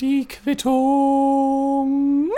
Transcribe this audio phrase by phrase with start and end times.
[0.00, 2.30] Die Quittung.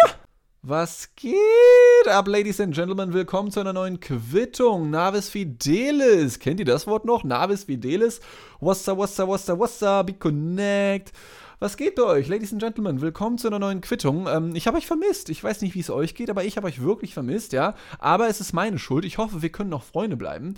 [0.62, 3.12] Was geht ab, Ladies and Gentlemen?
[3.12, 4.90] Willkommen zu einer neuen Quittung.
[4.90, 6.40] Navis Fidelis.
[6.40, 7.22] Kennt ihr das Wort noch?
[7.22, 8.20] Navis Fidelis.
[8.58, 10.06] What's up, what's up?
[10.06, 11.12] Be connect.
[11.60, 13.00] Was geht bei euch, Ladies and Gentlemen?
[13.00, 14.26] Willkommen zu einer neuen Quittung.
[14.26, 15.28] Ähm, ich habe euch vermisst.
[15.28, 17.74] Ich weiß nicht, wie es euch geht, aber ich habe euch wirklich vermisst, ja.
[18.00, 19.04] Aber es ist meine Schuld.
[19.04, 20.54] Ich hoffe, wir können noch Freunde bleiben.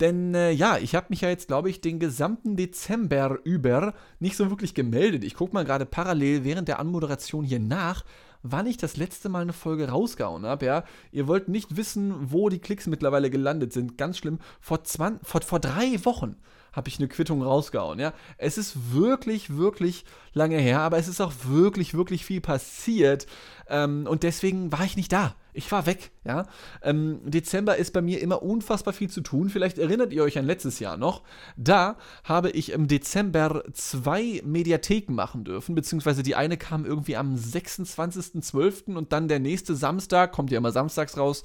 [0.00, 4.36] Denn äh, ja, ich habe mich ja jetzt, glaube ich, den gesamten Dezember über nicht
[4.36, 5.24] so wirklich gemeldet.
[5.24, 8.04] Ich gucke mal gerade parallel während der Anmoderation hier nach,
[8.42, 10.66] wann ich das letzte Mal eine Folge rausgehauen habe.
[10.66, 13.96] Ja, ihr wollt nicht wissen, wo die Klicks mittlerweile gelandet sind.
[13.96, 14.38] Ganz schlimm.
[14.60, 16.36] Vor, 20, vor, vor drei Wochen
[16.72, 18.00] habe ich eine Quittung rausgehauen.
[18.00, 23.26] Ja, es ist wirklich, wirklich lange her, aber es ist auch wirklich, wirklich viel passiert.
[23.68, 25.36] Ähm, und deswegen war ich nicht da.
[25.56, 26.46] Ich war weg, ja.
[26.82, 29.48] Ähm, Dezember ist bei mir immer unfassbar viel zu tun.
[29.48, 31.22] Vielleicht erinnert ihr euch an letztes Jahr noch.
[31.56, 37.36] Da habe ich im Dezember zwei Mediatheken machen dürfen, beziehungsweise die eine kam irgendwie am
[37.36, 38.96] 26.12.
[38.96, 41.44] und dann der nächste Samstag, kommt ja immer samstags raus,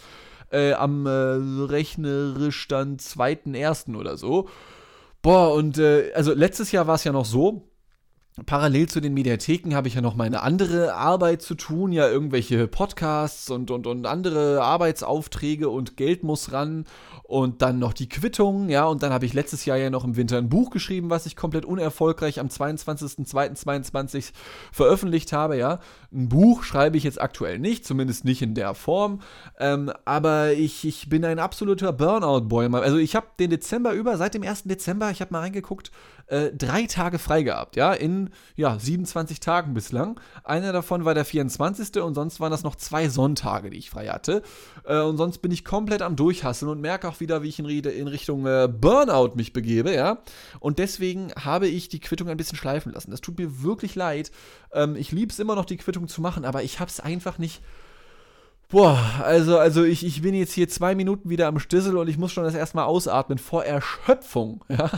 [0.52, 3.96] äh, am äh, rechnerisch dann 2.1.
[3.96, 4.50] oder so.
[5.22, 7.70] Boah, und äh, also letztes Jahr war es ja noch so,
[8.46, 12.68] Parallel zu den Mediatheken habe ich ja noch meine andere Arbeit zu tun, ja irgendwelche
[12.68, 16.86] Podcasts und, und, und andere Arbeitsaufträge und Geld muss ran
[17.24, 20.16] und dann noch die Quittung, ja, und dann habe ich letztes Jahr ja noch im
[20.16, 24.32] Winter ein Buch geschrieben, was ich komplett unerfolgreich am 22.02.22
[24.72, 25.80] veröffentlicht habe, ja.
[26.12, 29.22] Ein Buch schreibe ich jetzt aktuell nicht, zumindest nicht in der Form,
[29.60, 32.74] ähm, aber ich, ich bin ein absoluter Burnout-Boy.
[32.74, 34.64] Also ich habe den Dezember über, seit dem 1.
[34.64, 35.92] Dezember, ich habe mal reingeguckt,
[36.30, 40.20] äh, drei Tage frei gehabt, ja, in, ja, 27 Tagen bislang.
[40.44, 42.02] Einer davon war der 24.
[42.02, 44.44] und sonst waren das noch zwei Sonntage, die ich frei hatte.
[44.86, 47.66] Äh, und sonst bin ich komplett am Durchhasseln und merke auch wieder, wie ich in,
[47.66, 50.20] in Richtung äh, Burnout mich begebe, ja.
[50.60, 53.12] Und deswegen habe ich die Quittung ein bisschen schleifen lassen.
[53.12, 54.32] Das tut mir wirklich leid.
[54.72, 57.38] Ähm, ich liebe es immer noch, die Quittung zu machen, aber ich habe es einfach
[57.38, 57.62] nicht.
[58.72, 62.20] Boah, also, also ich, ich bin jetzt hier zwei Minuten wieder am Stissel und ich
[62.20, 64.64] muss schon das erstmal ausatmen vor Erschöpfung.
[64.70, 64.92] Ja?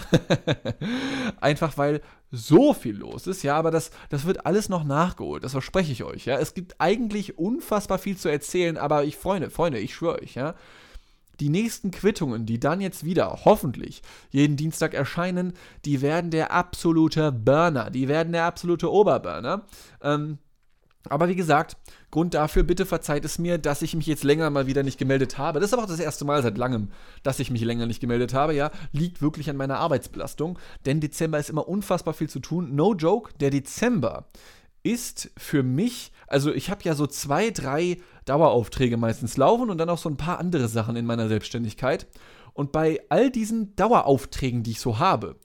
[1.40, 2.02] Einfach weil
[2.32, 6.04] so viel los ist, ja, aber das, das wird alles noch nachgeholt, das verspreche ich
[6.04, 6.38] euch, ja.
[6.38, 10.56] Es gibt eigentlich unfassbar viel zu erzählen, aber ich, Freunde, Freunde, ich schwöre euch, ja,
[11.40, 14.02] die nächsten Quittungen, die dann jetzt wieder hoffentlich
[14.32, 15.54] jeden Dienstag erscheinen,
[15.86, 19.66] die werden der absolute Burner, die werden der absolute Oberburner.
[20.02, 20.38] Ähm,
[21.10, 21.78] aber wie gesagt,
[22.12, 25.38] Grund dafür, bitte verzeiht es mir, dass ich mich jetzt länger mal wieder nicht gemeldet
[25.38, 25.60] habe.
[25.60, 26.92] Das ist aber auch das erste Mal seit langem,
[27.24, 28.54] dass ich mich länger nicht gemeldet habe.
[28.54, 30.60] Ja, liegt wirklich an meiner Arbeitsbelastung.
[30.86, 32.76] Denn Dezember ist immer unfassbar viel zu tun.
[32.76, 34.26] No joke, der Dezember
[34.84, 39.90] ist für mich, also ich habe ja so zwei, drei Daueraufträge meistens laufen und dann
[39.90, 42.08] auch so ein paar andere Sachen in meiner Selbstständigkeit.
[42.54, 45.38] Und bei all diesen Daueraufträgen, die ich so habe,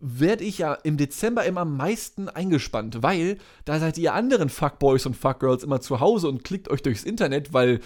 [0.00, 5.06] werde ich ja im Dezember immer am meisten eingespannt, weil da seid ihr anderen Fuckboys
[5.06, 7.80] und Fuckgirls immer zu Hause und klickt euch durchs Internet, weil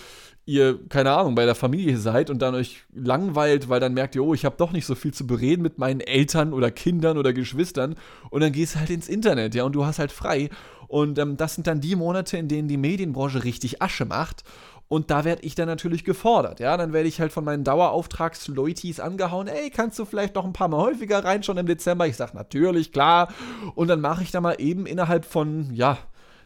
[0.47, 4.23] ihr, keine Ahnung, bei der Familie seid und dann euch langweilt, weil dann merkt ihr,
[4.23, 7.33] oh, ich habe doch nicht so viel zu bereden mit meinen Eltern oder Kindern oder
[7.33, 7.97] Geschwistern
[8.31, 10.51] und dann gehst du halt ins Internet, ja, und du hast halt frei
[10.87, 14.45] und ähm, das sind dann die Monate, in denen die Medienbranche richtig Asche macht.
[14.89, 16.61] Und da werde ich dann natürlich gefordert.
[16.61, 19.49] Ja, dann werde ich halt von meinen Dauerauftragsleutis angehauen.
[19.49, 22.07] Ey, kannst du vielleicht noch ein paar Mal häufiger rein schon im Dezember?
[22.07, 23.29] Ich sage natürlich, klar.
[23.75, 25.99] Und dann mache ich da mal eben innerhalb von, ja,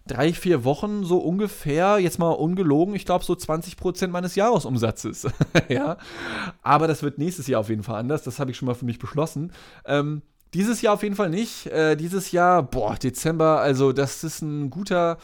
[0.09, 5.29] drei, vier Wochen so ungefähr, jetzt mal ungelogen, ich glaube so 20% meines Jahresumsatzes.
[5.69, 5.99] ja,
[6.63, 8.23] aber das wird nächstes Jahr auf jeden Fall anders.
[8.23, 9.53] Das habe ich schon mal für mich beschlossen.
[9.85, 10.23] Ähm,
[10.55, 11.67] dieses Jahr auf jeden Fall nicht.
[11.67, 15.19] Äh, dieses Jahr, boah, Dezember, also das ist ein guter,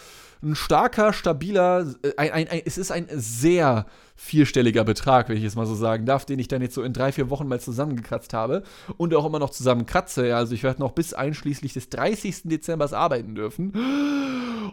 [0.45, 5.45] ein starker, stabiler, äh, ein, ein, ein, es ist ein sehr vierstelliger Betrag, wenn ich
[5.45, 7.61] es mal so sagen darf, den ich dann jetzt so in drei, vier Wochen mal
[7.61, 8.63] zusammengekratzt habe
[8.97, 10.29] und auch immer noch zusammenkratze.
[10.29, 12.43] Ja, also ich werde noch bis einschließlich des 30.
[12.45, 13.73] Dezembers arbeiten dürfen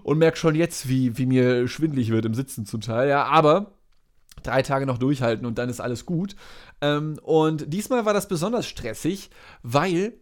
[0.03, 3.09] und merke schon jetzt, wie, wie mir schwindlig wird im Sitzen zum Teil.
[3.09, 3.73] Ja, aber
[4.43, 6.35] drei Tage noch durchhalten und dann ist alles gut.
[6.81, 9.29] Ähm, und diesmal war das besonders stressig,
[9.63, 10.13] weil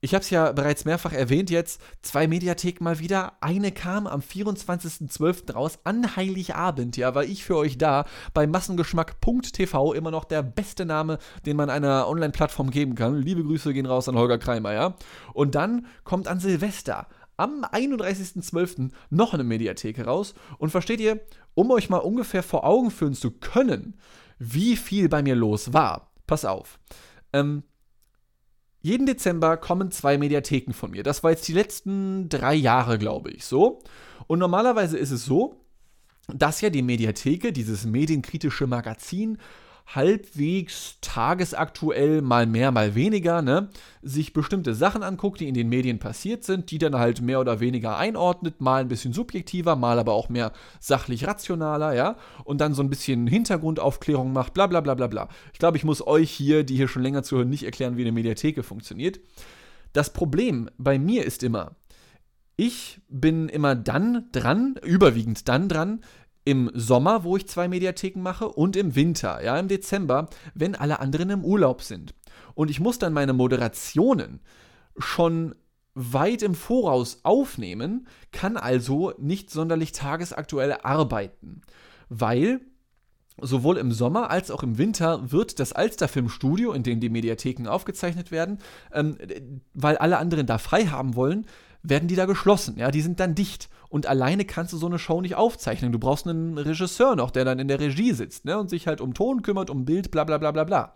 [0.00, 3.32] ich habe es ja bereits mehrfach erwähnt jetzt, zwei Mediatheken mal wieder.
[3.40, 5.52] Eine kam am 24.12.
[5.52, 10.84] raus, an Heiligabend, ja, war ich für euch da, bei massengeschmack.tv, immer noch der beste
[10.84, 13.20] Name, den man einer Online-Plattform geben kann.
[13.20, 14.94] Liebe Grüße gehen raus an Holger Kreimer, ja.
[15.32, 18.90] Und dann kommt an Silvester, am 31.12.
[19.10, 20.34] noch eine Mediathek raus.
[20.58, 21.20] Und versteht ihr,
[21.54, 23.98] um euch mal ungefähr vor Augen führen zu können,
[24.38, 26.78] wie viel bei mir los war, pass auf.
[27.32, 27.64] Ähm,
[28.88, 31.02] jeden Dezember kommen zwei Mediatheken von mir.
[31.02, 33.80] Das war jetzt die letzten drei Jahre, glaube ich, so.
[34.26, 35.60] Und normalerweise ist es so,
[36.34, 39.38] dass ja die Mediatheke, dieses medienkritische Magazin,
[39.94, 43.70] halbwegs tagesaktuell, mal mehr, mal weniger, ne,
[44.02, 47.60] sich bestimmte Sachen anguckt, die in den Medien passiert sind, die dann halt mehr oder
[47.60, 52.74] weniger einordnet, mal ein bisschen subjektiver, mal aber auch mehr sachlich rationaler, ja, und dann
[52.74, 55.28] so ein bisschen Hintergrundaufklärung macht, bla bla bla bla bla.
[55.54, 58.12] Ich glaube, ich muss euch hier, die hier schon länger zuhören, nicht erklären, wie eine
[58.12, 59.20] Mediatheke funktioniert.
[59.94, 61.76] Das Problem bei mir ist immer,
[62.56, 66.00] ich bin immer dann dran, überwiegend dann dran,
[66.48, 70.98] im Sommer, wo ich zwei Mediatheken mache, und im Winter, ja, im Dezember, wenn alle
[70.98, 72.14] anderen im Urlaub sind.
[72.54, 74.40] Und ich muss dann meine Moderationen
[74.96, 75.54] schon
[75.92, 81.60] weit im Voraus aufnehmen, kann also nicht sonderlich tagesaktuell arbeiten,
[82.08, 82.62] weil
[83.38, 88.30] sowohl im Sommer als auch im Winter wird das Alsterfilmstudio, in dem die Mediatheken aufgezeichnet
[88.30, 88.56] werden,
[88.94, 89.18] ähm,
[89.74, 91.44] weil alle anderen da frei haben wollen,
[91.82, 92.76] werden die da geschlossen.
[92.78, 93.68] Ja, die sind dann dicht.
[93.88, 95.92] Und alleine kannst du so eine Show nicht aufzeichnen.
[95.92, 99.00] Du brauchst einen Regisseur noch, der dann in der Regie sitzt ne, und sich halt
[99.00, 100.94] um Ton kümmert, um Bild, bla bla bla bla bla.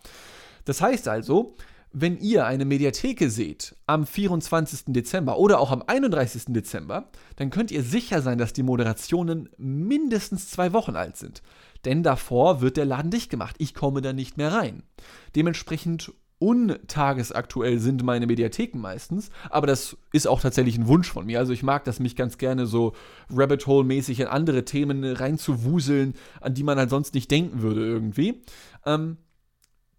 [0.65, 1.55] Das heißt also,
[1.93, 4.85] wenn ihr eine Mediatheke seht am 24.
[4.89, 6.45] Dezember oder auch am 31.
[6.49, 11.43] Dezember, dann könnt ihr sicher sein, dass die Moderationen mindestens zwei Wochen alt sind.
[11.85, 13.57] Denn davor wird der Laden dicht gemacht.
[13.59, 14.85] Ich komme da nicht mehr rein.
[15.35, 21.39] Dementsprechend untagesaktuell sind meine Mediatheken meistens, aber das ist auch tatsächlich ein Wunsch von mir.
[21.39, 22.95] Also ich mag das mich ganz gerne so
[23.33, 28.43] Rabbit Hole-mäßig in andere Themen reinzuwuseln, an die man halt sonst nicht denken würde irgendwie.
[28.85, 29.19] Ähm,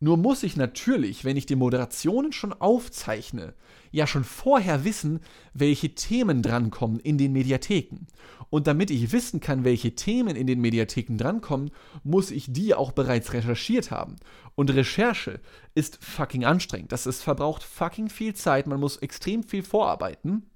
[0.03, 3.53] nur muss ich natürlich, wenn ich die Moderationen schon aufzeichne,
[3.89, 5.21] ja schon vorher wissen,
[5.53, 8.07] welche Themen drankommen in den Mediatheken.
[8.49, 11.71] Und damit ich wissen kann, welche Themen in den Mediatheken drankommen,
[12.03, 14.17] muss ich die auch bereits recherchiert haben.
[14.55, 15.39] Und Recherche
[15.73, 16.91] ist fucking anstrengend.
[16.91, 20.49] Das ist verbraucht fucking viel Zeit, man muss extrem viel vorarbeiten.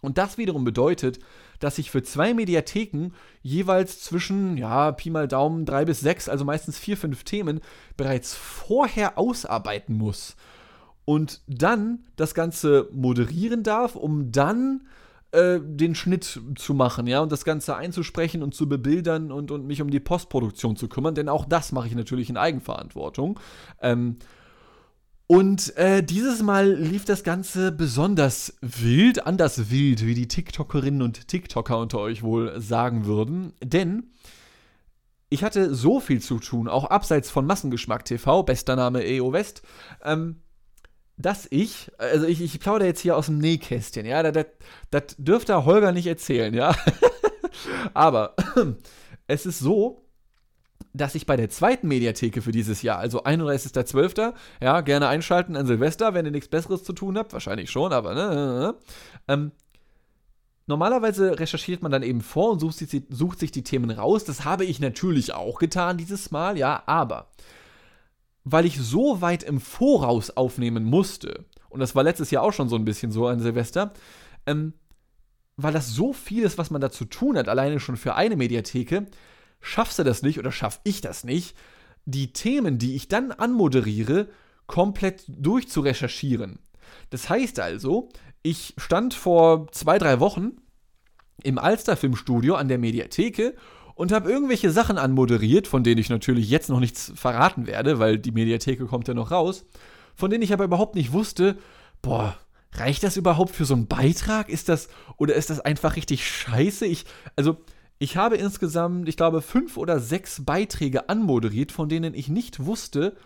[0.00, 1.18] Und das wiederum bedeutet,
[1.58, 3.10] dass ich für zwei Mediatheken
[3.42, 7.60] jeweils zwischen, ja, Pi mal Daumen, drei bis sechs, also meistens vier, fünf Themen
[7.96, 10.36] bereits vorher ausarbeiten muss.
[11.04, 14.82] Und dann das Ganze moderieren darf, um dann
[15.32, 19.66] äh, den Schnitt zu machen, ja, und das Ganze einzusprechen und zu bebildern und, und
[19.66, 23.38] mich um die Postproduktion zu kümmern, denn auch das mache ich natürlich in Eigenverantwortung.
[23.82, 24.16] Ähm,
[25.28, 31.28] und äh, dieses Mal lief das Ganze besonders wild, anders wild, wie die TikTokerinnen und
[31.28, 33.52] TikToker unter euch wohl sagen würden.
[33.62, 34.10] Denn
[35.28, 39.60] ich hatte so viel zu tun, auch abseits von Massengeschmack TV, bester Name EO West,
[40.02, 40.40] ähm,
[41.18, 44.46] dass ich, also ich, ich plaudere jetzt hier aus dem Nähkästchen, ja, das,
[44.90, 46.74] das dürfte Holger nicht erzählen, ja.
[47.92, 48.34] Aber
[49.26, 50.07] es ist so,
[50.92, 55.66] dass ich bei der zweiten Mediatheke für dieses Jahr, also 31.12., ja, gerne einschalten an
[55.66, 58.74] Silvester, wenn ihr nichts Besseres zu tun habt, wahrscheinlich schon, aber ne, ne, ne, ne
[59.28, 59.52] ähm,
[60.68, 64.24] Normalerweise recherchiert man dann eben vor und sucht sich, sucht sich die Themen raus.
[64.24, 67.30] Das habe ich natürlich auch getan dieses Mal, ja, aber
[68.44, 72.68] weil ich so weit im Voraus aufnehmen musste, und das war letztes Jahr auch schon
[72.68, 73.94] so ein bisschen so an Silvester,
[74.46, 74.74] ähm,
[75.56, 78.36] weil das so viel ist, was man da zu tun hat, alleine schon für eine
[78.36, 79.06] Mediatheke,
[79.60, 81.56] schaffst du das nicht oder schaff ich das nicht,
[82.04, 84.28] die Themen, die ich dann anmoderiere,
[84.66, 86.58] komplett durchzurecherchieren.
[87.10, 88.08] Das heißt also,
[88.42, 90.56] ich stand vor zwei, drei Wochen
[91.42, 93.54] im Alster-Filmstudio an der Mediatheke
[93.94, 98.18] und habe irgendwelche Sachen anmoderiert, von denen ich natürlich jetzt noch nichts verraten werde, weil
[98.18, 99.64] die Mediatheke kommt ja noch raus,
[100.14, 101.58] von denen ich aber überhaupt nicht wusste,
[102.00, 102.36] boah,
[102.72, 104.48] reicht das überhaupt für so einen Beitrag?
[104.48, 106.86] Ist das, oder ist das einfach richtig scheiße?
[106.86, 107.56] Ich, also,
[107.98, 113.16] ich habe insgesamt, ich glaube, fünf oder sechs Beiträge anmoderiert, von denen ich nicht wusste,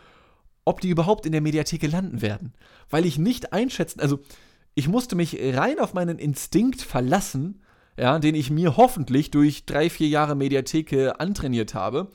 [0.64, 2.54] ob die überhaupt in der Mediatheke landen werden.
[2.88, 4.20] Weil ich nicht einschätzen, also
[4.74, 7.60] ich musste mich rein auf meinen Instinkt verlassen,
[7.98, 12.10] ja, den ich mir hoffentlich durch drei, vier Jahre Mediatheke antrainiert habe,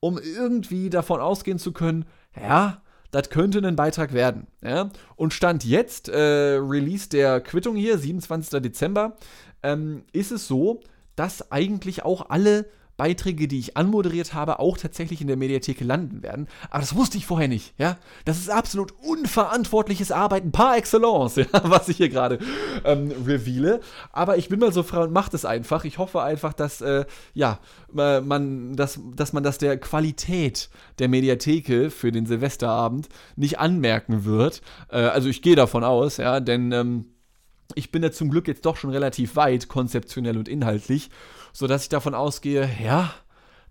[0.00, 4.46] um irgendwie davon ausgehen zu können, ja, das könnte ein Beitrag werden.
[4.62, 4.90] Ja?
[5.16, 8.60] Und Stand jetzt, äh, Release der Quittung hier, 27.
[8.60, 9.16] Dezember,
[9.62, 10.80] ähm, ist es so,
[11.16, 12.66] dass eigentlich auch alle
[13.00, 16.48] Beiträge, die ich anmoderiert habe, auch tatsächlich in der Mediathek landen werden.
[16.68, 17.96] Aber das wusste ich vorher nicht, ja.
[18.26, 22.38] Das ist absolut unverantwortliches Arbeiten par excellence, ja, was ich hier gerade
[22.84, 23.80] ähm, reveale.
[24.12, 25.86] Aber ich bin mal so frei und mache das einfach.
[25.86, 31.90] Ich hoffe einfach, dass, äh, ja, man, dass, dass man das der Qualität der Mediatheke
[31.90, 34.60] für den Silvesterabend nicht anmerken wird.
[34.90, 37.06] Äh, also ich gehe davon aus, ja, denn ähm,
[37.74, 41.10] ich bin ja zum Glück jetzt doch schon relativ weit, konzeptionell und inhaltlich,
[41.52, 43.12] sodass ich davon ausgehe, ja,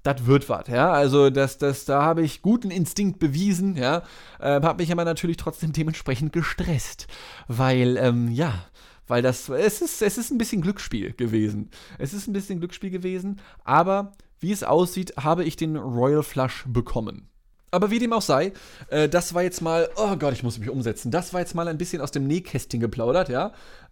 [0.03, 0.91] das wird was, ja.
[0.91, 4.03] Also das, das, da habe ich guten Instinkt bewiesen, ja.
[4.39, 7.07] Äh, habe mich aber natürlich trotzdem dementsprechend gestresst,
[7.47, 8.53] weil, ähm, ja,
[9.07, 11.69] weil das, es ist, es ist ein bisschen Glücksspiel gewesen.
[11.97, 16.63] Es ist ein bisschen Glücksspiel gewesen, aber wie es aussieht, habe ich den Royal Flush
[16.67, 17.27] bekommen.
[17.71, 18.53] Aber wie dem auch sei,
[18.89, 21.11] äh, das war jetzt mal, oh Gott, ich muss mich umsetzen.
[21.11, 23.51] Das war jetzt mal ein bisschen aus dem Nähkästchen geplaudert, ja.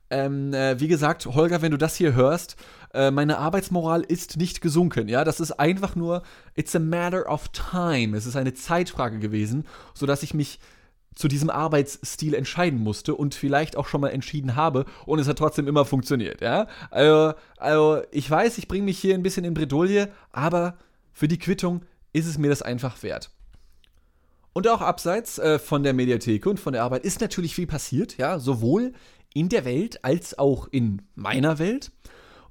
[0.10, 2.56] Ähm, äh, wie gesagt, Holger, wenn du das hier hörst,
[2.94, 5.10] äh, meine Arbeitsmoral ist nicht gesunken.
[5.10, 6.24] Ja, das ist einfach nur,
[6.56, 8.16] it's a matter of time.
[8.16, 10.60] Es ist eine Zeitfrage gewesen, sodass ich mich
[11.18, 15.40] zu diesem Arbeitsstil entscheiden musste und vielleicht auch schon mal entschieden habe und es hat
[15.40, 16.42] trotzdem immer funktioniert.
[16.42, 20.78] Ja, also, also ich weiß, ich bringe mich hier ein bisschen in Bredouille, aber
[21.12, 21.82] für die Quittung
[22.14, 23.32] ist es mir das einfach wert.
[24.54, 28.18] Und auch abseits äh, von der Mediathek und von der Arbeit ist natürlich viel passiert,
[28.18, 28.94] ja, sowohl
[29.34, 31.92] in der Welt als auch in meiner Welt.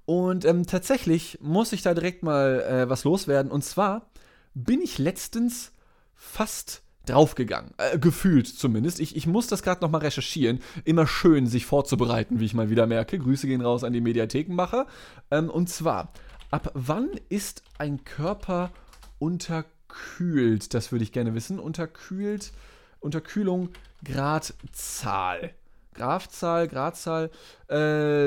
[0.05, 3.51] Und ähm, tatsächlich muss ich da direkt mal äh, was loswerden.
[3.51, 4.09] Und zwar
[4.55, 5.73] bin ich letztens
[6.15, 7.73] fast draufgegangen.
[7.79, 9.01] Äh, gefühlt zumindest.
[9.01, 10.61] Ich, ich muss das gerade nochmal recherchieren.
[10.85, 13.19] Immer schön, sich vorzubereiten, wie ich mal wieder merke.
[13.19, 14.87] Grüße gehen raus an die Mediathekenmacher.
[15.31, 16.13] Ähm, und zwar,
[16.51, 18.71] ab wann ist ein Körper
[19.19, 20.75] unterkühlt?
[20.75, 21.59] Das würde ich gerne wissen.
[21.59, 22.53] Unterkühlt,
[23.01, 23.71] Unterkühlung,
[24.05, 25.55] Gradzahl.
[25.97, 27.31] Grafzahl, Gradzahl,
[27.69, 27.77] äh,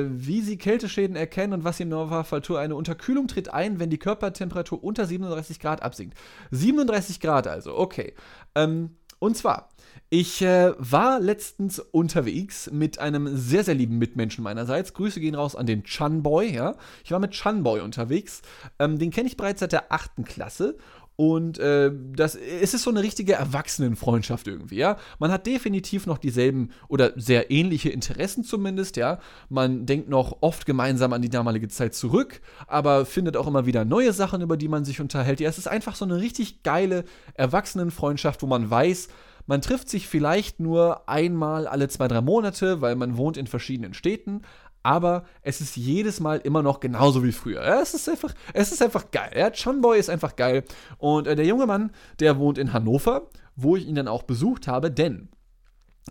[0.10, 2.58] wie sie Kälteschäden erkennen und was sie im Normalfall tun.
[2.58, 6.18] Eine Unterkühlung tritt ein, wenn die Körpertemperatur unter 37 Grad absinkt.
[6.52, 8.14] 37 Grad also, okay.
[8.56, 9.70] Ähm, und zwar,
[10.10, 14.94] ich äh, war letztens unterwegs mit einem sehr, sehr lieben Mitmenschen meinerseits.
[14.94, 16.76] Grüße gehen raus an den Chunboy, ja.
[17.04, 18.42] Ich war mit Chunboy unterwegs.
[18.80, 20.26] Ähm, den kenne ich bereits seit der 8.
[20.26, 20.78] Klasse
[21.20, 24.96] und äh, das, es ist so eine richtige Erwachsenenfreundschaft irgendwie, ja.
[25.20, 29.20] Man hat definitiv noch dieselben oder sehr ähnliche Interessen zumindest, ja.
[29.50, 33.84] Man denkt noch oft gemeinsam an die damalige Zeit zurück, aber findet auch immer wieder
[33.84, 35.42] neue Sachen, über die man sich unterhält.
[35.42, 39.10] Ja, es ist einfach so eine richtig geile Erwachsenenfreundschaft, wo man weiß,
[39.46, 43.94] man trifft sich vielleicht nur einmal alle zwei, drei Monate, weil man wohnt in verschiedenen
[43.94, 44.44] Städten,
[44.84, 47.62] aber es ist jedes Mal immer noch genauso wie früher.
[47.82, 49.32] Es, ist einfach, es ist einfach geil.
[49.36, 50.64] Ja, John Boy ist einfach geil.
[50.98, 54.68] Und äh, der junge Mann, der wohnt in Hannover, wo ich ihn dann auch besucht
[54.68, 55.30] habe, denn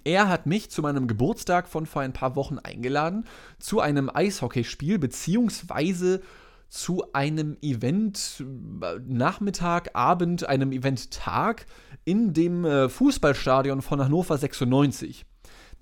[0.05, 3.25] er hat mich zu meinem Geburtstag von vor ein paar Wochen eingeladen
[3.59, 6.21] zu einem Eishockeyspiel, beziehungsweise
[6.69, 8.45] zu einem Event
[8.83, 11.67] äh, Nachmittag, Abend, einem Event Tag
[12.05, 15.25] in dem äh, Fußballstadion von Hannover 96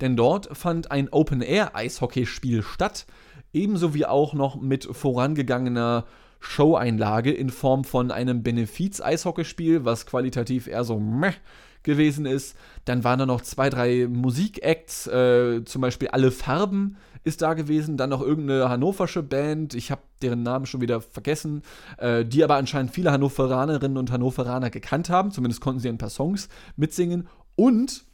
[0.01, 3.05] denn dort fand ein Open-Air-Eishockeyspiel statt,
[3.53, 6.05] ebenso wie auch noch mit vorangegangener
[6.39, 11.33] Show-Einlage in Form von einem Benefiz-Eishockeyspiel, was qualitativ eher so meh
[11.83, 12.55] gewesen ist.
[12.85, 17.97] Dann waren da noch zwei, drei Musikacts, äh, zum Beispiel Alle Farben ist da gewesen,
[17.97, 21.61] dann noch irgendeine hannoversche Band, ich habe deren Namen schon wieder vergessen,
[21.97, 26.09] äh, die aber anscheinend viele Hannoveranerinnen und Hannoveraner gekannt haben, zumindest konnten sie ein paar
[26.09, 28.06] Songs mitsingen und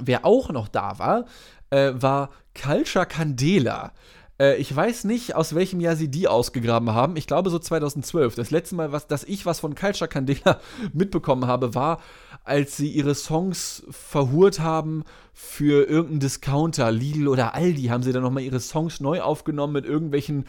[0.00, 1.24] Wer auch noch da war,
[1.70, 3.92] äh, war Culture Candela.
[4.38, 7.16] Äh, ich weiß nicht, aus welchem Jahr sie die ausgegraben haben.
[7.16, 8.34] Ich glaube so 2012.
[8.34, 10.60] Das letzte Mal, was, dass ich was von Culture Candela
[10.92, 12.00] mitbekommen habe, war,
[12.44, 18.22] als sie ihre Songs verhurt haben für irgendeinen Discounter, Lidl oder Aldi, haben sie dann
[18.22, 20.44] nochmal ihre Songs neu aufgenommen mit irgendwelchen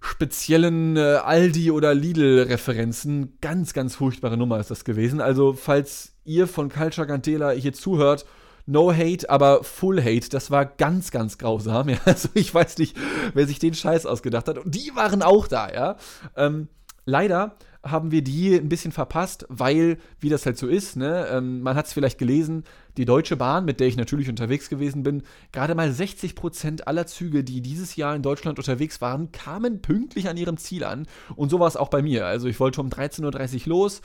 [0.00, 3.38] speziellen äh, Aldi- oder Lidl-Referenzen.
[3.40, 5.20] Ganz, ganz furchtbare Nummer ist das gewesen.
[5.20, 8.26] Also, falls ihr von Culture Candela hier zuhört,
[8.66, 10.28] No Hate, aber Full Hate.
[10.28, 11.88] Das war ganz, ganz grausam.
[11.92, 11.98] Ja?
[12.04, 12.96] Also ich weiß nicht,
[13.34, 14.58] wer sich den Scheiß ausgedacht hat.
[14.58, 15.96] Und die waren auch da, ja.
[16.36, 16.68] Ähm,
[17.04, 21.62] leider haben wir die ein bisschen verpasst, weil, wie das halt so ist, ne, ähm,
[21.62, 22.62] man hat es vielleicht gelesen,
[22.96, 27.06] die Deutsche Bahn, mit der ich natürlich unterwegs gewesen bin, gerade mal 60 Prozent aller
[27.06, 31.06] Züge, die dieses Jahr in Deutschland unterwegs waren, kamen pünktlich an ihrem Ziel an.
[31.34, 32.26] Und so war es auch bei mir.
[32.26, 34.00] Also ich wollte um 13.30 Uhr los.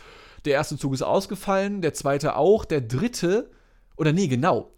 [0.45, 3.51] Der erste Zug ist ausgefallen, der zweite auch, der dritte
[3.97, 4.71] oder nee, genau.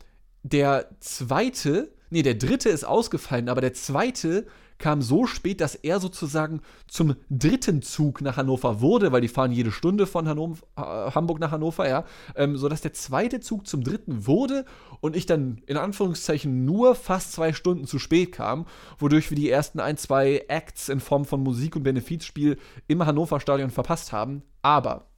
[0.44, 4.48] Der zweite, nee, der dritte ist ausgefallen, aber der zweite
[4.80, 9.52] kam so spät, dass er sozusagen zum dritten Zug nach Hannover wurde, weil die fahren
[9.52, 13.84] jede Stunde von Hannover, äh, Hamburg nach Hannover, ja, ähm, sodass der zweite Zug zum
[13.84, 14.66] dritten wurde
[15.02, 18.66] und ich dann in Anführungszeichen nur fast zwei Stunden zu spät kam,
[18.98, 22.58] wodurch wir die ersten ein, zwei Acts in Form von Musik und Benefizspiel
[22.88, 24.44] im Hannover Stadion verpasst haben.
[24.62, 25.09] Aber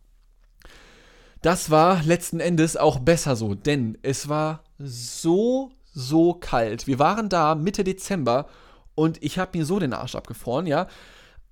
[1.41, 6.87] das war letzten Endes auch besser so, denn es war so, so kalt.
[6.87, 8.47] Wir waren da Mitte Dezember
[8.95, 10.87] und ich habe mir so den Arsch abgefroren, ja.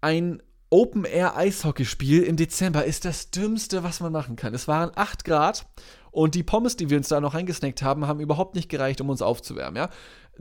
[0.02, 4.54] Ein Open-Air-Eishockeyspiel im Dezember ist das Dümmste, was man machen kann.
[4.54, 5.66] Es waren 8 Grad
[6.12, 9.10] und die Pommes, die wir uns da noch reingesnackt haben, haben überhaupt nicht gereicht, um
[9.10, 9.90] uns aufzuwärmen, ja.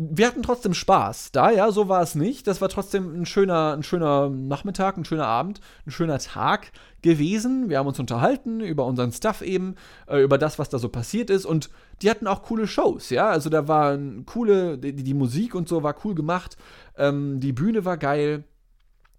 [0.00, 2.46] Wir hatten trotzdem Spaß da, ja, so war es nicht.
[2.46, 6.70] Das war trotzdem ein schöner, ein schöner Nachmittag, ein schöner Abend, ein schöner Tag
[7.02, 7.68] gewesen.
[7.68, 9.74] Wir haben uns unterhalten über unseren Stuff eben,
[10.06, 11.46] äh, über das, was da so passiert ist.
[11.46, 11.68] Und
[12.00, 13.28] die hatten auch coole Shows, ja.
[13.28, 16.56] Also da waren coole, die, die Musik und so war cool gemacht.
[16.96, 18.44] Ähm, die Bühne war geil.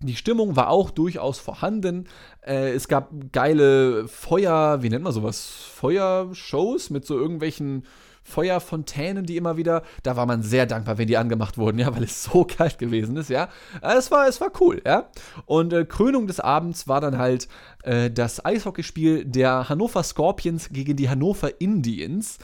[0.02, 2.08] Die Stimmung war auch durchaus vorhanden.
[2.42, 5.50] Äh, es gab geile Feuer, wie nennt man sowas?
[5.74, 7.84] Feuershows mit so irgendwelchen
[8.24, 12.04] Feuerfontänen, die immer wieder, da war man sehr dankbar, wenn die angemacht wurden, ja, weil
[12.04, 13.50] es so kalt gewesen ist, ja.
[13.82, 15.10] Äh, es war, es war cool, ja.
[15.46, 17.50] Und äh, Krönung des Abends war dann halt
[17.84, 22.38] äh, das Eishockeyspiel der Hannover Scorpions gegen die Hannover Indians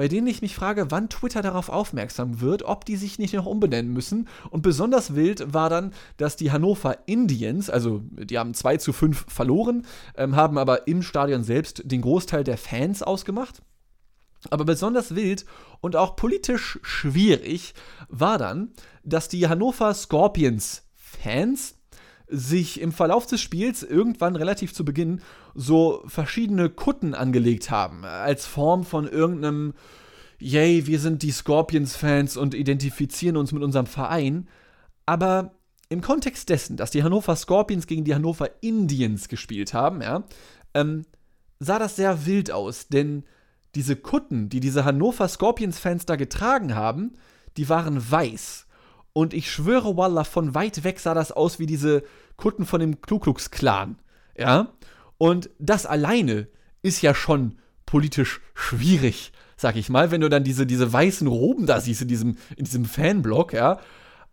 [0.00, 3.44] bei denen ich mich frage, wann Twitter darauf aufmerksam wird, ob die sich nicht noch
[3.44, 4.28] umbenennen müssen.
[4.48, 9.26] Und besonders wild war dann, dass die Hannover Indians, also die haben 2 zu 5
[9.28, 9.84] verloren,
[10.16, 13.60] ähm, haben aber im Stadion selbst den Großteil der Fans ausgemacht.
[14.48, 15.44] Aber besonders wild
[15.82, 17.74] und auch politisch schwierig
[18.08, 18.70] war dann,
[19.04, 21.74] dass die Hannover Scorpions Fans
[22.30, 25.20] sich im Verlauf des Spiels irgendwann relativ zu Beginn
[25.54, 29.74] so verschiedene Kutten angelegt haben, als Form von irgendeinem,
[30.38, 34.48] yay, wir sind die Scorpions-Fans und identifizieren uns mit unserem Verein.
[35.06, 35.52] Aber
[35.88, 40.24] im Kontext dessen, dass die Hannover Scorpions gegen die Hannover Indians gespielt haben, ja,
[40.74, 41.04] ähm,
[41.58, 43.24] sah das sehr wild aus, denn
[43.74, 47.14] diese Kutten, die diese Hannover Scorpions-Fans da getragen haben,
[47.56, 48.66] die waren weiß.
[49.20, 52.04] Und ich schwöre, Wallah, von weit weg sah das aus wie diese
[52.38, 53.98] Kutten von dem Ku Klux Klan.
[54.34, 54.68] Ja?
[55.18, 56.48] Und das alleine
[56.80, 61.66] ist ja schon politisch schwierig, sag ich mal, wenn du dann diese, diese weißen Roben
[61.66, 63.80] da siehst in diesem, in diesem Fanblock, ja.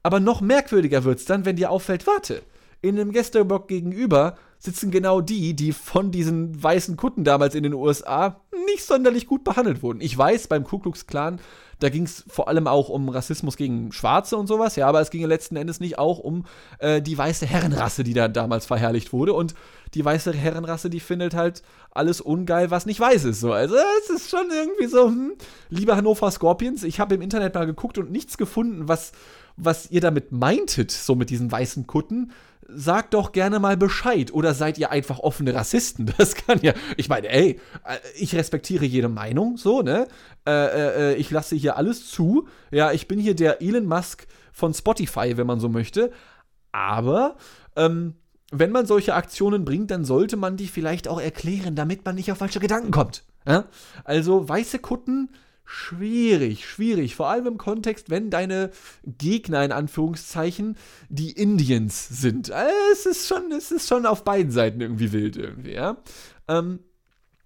[0.03, 2.41] Aber noch merkwürdiger wird's dann, wenn dir auffällt, warte,
[2.81, 7.73] in dem Gästeblock gegenüber sitzen genau die, die von diesen weißen Kutten damals in den
[7.73, 10.01] USA nicht sonderlich gut behandelt wurden.
[10.01, 11.39] Ich weiß, beim Ku Klux Klan,
[11.79, 15.11] da ging es vor allem auch um Rassismus gegen Schwarze und sowas, ja, aber es
[15.11, 16.45] ging letzten Endes nicht auch um
[16.79, 19.33] äh, die weiße Herrenrasse, die da damals verherrlicht wurde.
[19.33, 19.53] Und
[19.93, 21.61] die weiße Herrenrasse, die findet halt
[21.91, 23.41] alles ungeil, was nicht weiß ist.
[23.41, 23.53] So.
[23.53, 25.33] Also es ist schon irgendwie so, hm,
[25.69, 29.11] lieber Hannover Scorpions, ich habe im Internet mal geguckt und nichts gefunden, was,
[29.55, 32.31] was ihr damit meintet, so mit diesen weißen Kutten
[32.67, 34.33] sagt doch gerne mal Bescheid.
[34.33, 36.13] Oder seid ihr einfach offene Rassisten?
[36.17, 36.73] Das kann ja.
[36.97, 40.07] Ich meine, ey, äh, ich respektiere jede Meinung, so, ne?
[40.45, 42.47] Äh, äh, äh, ich lasse hier alles zu.
[42.71, 46.11] Ja, ich bin hier der Elon Musk von Spotify, wenn man so möchte.
[46.71, 47.37] Aber,
[47.75, 48.15] ähm,
[48.51, 52.31] wenn man solche Aktionen bringt, dann sollte man die vielleicht auch erklären, damit man nicht
[52.31, 53.23] auf falsche Gedanken kommt.
[53.45, 53.65] Ja?
[54.03, 55.29] Also, weiße Kutten
[55.67, 57.15] schwierig, schwierig.
[57.15, 58.71] Vor allem im Kontext, wenn deine
[59.03, 60.77] Gegner in Anführungszeichen
[61.09, 62.49] die Indians sind.
[62.49, 65.97] Äh, es ist schon, es ist schon auf beiden Seiten irgendwie wild irgendwie, ja.
[66.47, 66.79] Ähm,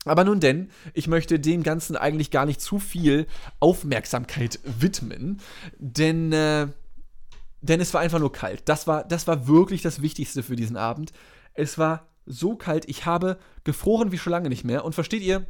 [0.05, 3.25] aber nun denn, ich möchte dem Ganzen eigentlich gar nicht zu viel
[3.59, 5.41] Aufmerksamkeit widmen,
[5.77, 6.67] denn, äh,
[7.61, 8.61] denn es war einfach nur kalt.
[8.65, 11.11] Das war, das war wirklich das Wichtigste für diesen Abend.
[11.53, 14.85] Es war so kalt, ich habe gefroren wie schon lange nicht mehr.
[14.85, 15.45] Und versteht ihr,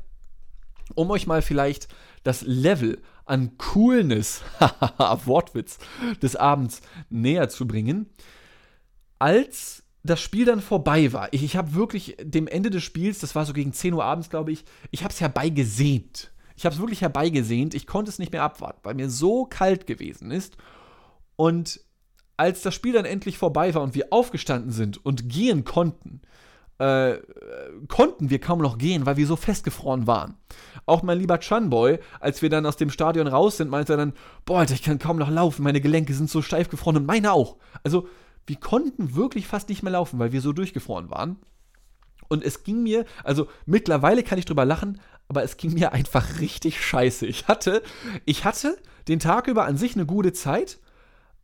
[0.96, 1.88] um euch mal vielleicht
[2.24, 4.42] das Level an Coolness,
[5.26, 5.80] Wortwitz,
[6.22, 8.08] des Abends näher zu bringen,
[9.20, 11.32] als das Spiel dann vorbei war.
[11.32, 14.30] Ich, ich habe wirklich dem Ende des Spiels, das war so gegen 10 Uhr abends,
[14.30, 16.32] glaube ich, ich habe es herbeigesehnt.
[16.56, 17.74] Ich habe es wirklich herbeigesehnt.
[17.74, 20.58] Ich konnte es nicht mehr abwarten, weil mir so kalt gewesen ist.
[21.36, 21.82] Und
[22.38, 26.22] als das Spiel dann endlich vorbei war und wir aufgestanden sind und gehen konnten,
[26.82, 27.22] äh,
[27.90, 30.36] konnten wir kaum noch gehen, weil wir so festgefroren waren.
[30.88, 34.14] Auch mein lieber Chunboy, als wir dann aus dem Stadion raus sind, meinte er dann,
[34.46, 37.34] boah, Alter, ich kann kaum noch laufen, meine Gelenke sind so steif gefroren und meine
[37.34, 37.58] auch.
[37.84, 38.08] Also,
[38.48, 41.38] wir konnten wirklich fast nicht mehr laufen, weil wir so durchgefroren waren.
[42.28, 46.40] Und es ging mir, also mittlerweile kann ich drüber lachen, aber es ging mir einfach
[46.40, 47.28] richtig scheiße.
[47.28, 47.84] Ich hatte,
[48.26, 48.76] ich hatte
[49.08, 50.80] den Tag über an sich eine gute Zeit,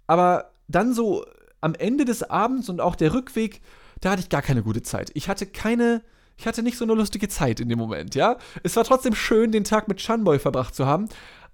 [0.08, 1.26] aber dann so
[1.62, 3.62] am Ende des Abends und auch der Rückweg,
[4.02, 5.12] da hatte ich gar keine gute Zeit.
[5.14, 6.04] Ich hatte keine,
[6.38, 8.38] ich hatte nicht so eine lustige Zeit in dem Moment, ja.
[8.64, 11.08] Es war trotzdem schön, den Tag mit Chunboy verbracht zu haben,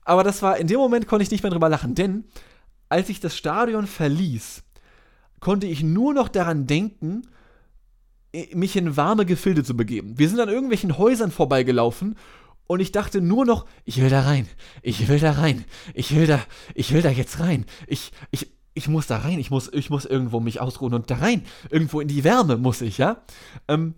[0.06, 2.26] aber das war, in dem Moment konnte ich nicht mehr drüber lachen, denn
[2.90, 4.64] als ich das Stadion verließ,
[5.40, 7.24] konnte ich nur noch daran denken,
[8.54, 10.18] mich in warme Gefilde zu begeben.
[10.18, 12.16] Wir sind an irgendwelchen Häusern vorbeigelaufen
[12.66, 14.48] und ich dachte nur noch, ich will da rein,
[14.82, 16.40] ich will da rein, ich will da,
[16.74, 17.66] ich will da jetzt rein.
[17.88, 21.16] Ich, ich, ich muss da rein, ich muss, ich muss irgendwo mich ausruhen und da
[21.16, 21.44] rein.
[21.70, 23.18] Irgendwo in die Wärme muss ich, ja.
[23.68, 23.96] Ähm,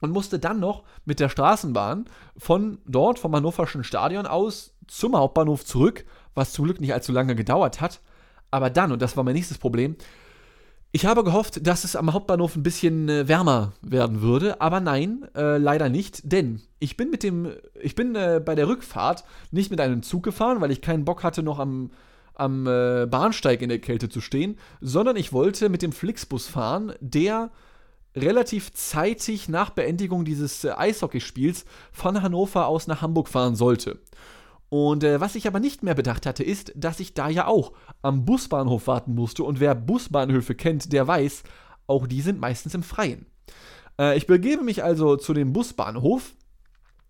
[0.00, 5.64] und musste dann noch mit der Straßenbahn von dort, vom Hannoverschen Stadion aus zum Hauptbahnhof
[5.64, 8.00] zurück, was zum Glück nicht allzu lange gedauert hat.
[8.50, 9.96] Aber dann, und das war mein nächstes Problem,
[10.90, 15.28] ich habe gehofft, dass es am Hauptbahnhof ein bisschen äh, wärmer werden würde, aber nein,
[15.34, 19.70] äh, leider nicht, denn ich bin mit dem, ich bin äh, bei der Rückfahrt nicht
[19.70, 21.90] mit einem Zug gefahren, weil ich keinen Bock hatte, noch am
[22.38, 26.94] am äh, Bahnsteig in der Kälte zu stehen, sondern ich wollte mit dem Flixbus fahren,
[27.00, 27.50] der
[28.16, 34.00] relativ zeitig nach Beendigung dieses äh, Eishockeyspiels von Hannover aus nach Hamburg fahren sollte.
[34.70, 37.72] Und äh, was ich aber nicht mehr bedacht hatte, ist, dass ich da ja auch
[38.02, 39.44] am Busbahnhof warten musste.
[39.44, 41.42] Und wer Busbahnhöfe kennt, der weiß,
[41.86, 43.26] auch die sind meistens im Freien.
[43.98, 46.34] Äh, ich begebe mich also zu dem Busbahnhof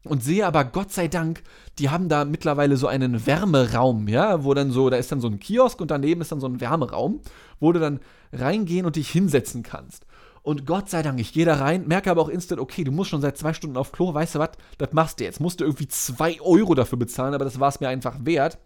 [0.05, 1.43] und sehe aber Gott sei Dank,
[1.79, 5.29] die haben da mittlerweile so einen Wärmeraum, ja, wo dann so, da ist dann so
[5.29, 7.21] ein Kiosk und daneben ist dann so ein Wärmeraum,
[7.61, 8.01] wo du dann
[8.33, 10.07] reingehen und dich hinsetzen kannst.
[10.43, 13.11] Und Gott sei Dank, ich gehe da rein, merke aber auch instant, okay, du musst
[13.11, 15.41] schon seit zwei Stunden auf Klo, weißt du was, das machst du jetzt.
[15.41, 18.59] Musst du irgendwie zwei Euro dafür bezahlen, aber das war es mir einfach wert.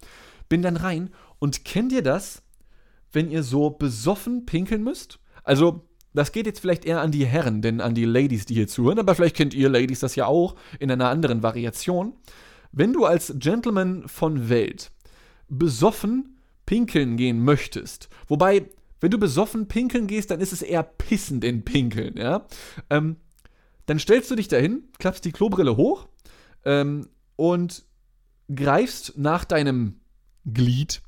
[0.48, 2.42] Bin dann rein und kennt ihr das,
[3.10, 5.18] wenn ihr so besoffen pinkeln müsst?
[5.42, 8.68] Also, das geht jetzt vielleicht eher an die Herren, denn an die Ladies, die hier
[8.68, 12.14] zuhören, aber vielleicht kennt ihr Ladies das ja auch in einer anderen Variation.
[12.72, 14.90] Wenn du als Gentleman von Welt
[15.48, 18.68] besoffen pinkeln gehen möchtest, wobei,
[19.00, 22.46] wenn du besoffen pinkeln gehst, dann ist es eher pissend in Pinkeln, ja,
[22.90, 23.16] ähm,
[23.86, 26.08] dann stellst du dich dahin, klappst die Klobrille hoch
[26.64, 27.84] ähm, und
[28.54, 30.00] greifst nach deinem
[30.44, 31.02] Glied.